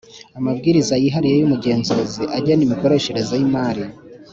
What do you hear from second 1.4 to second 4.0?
umugenzuzi agena imikoreshereze y’Imari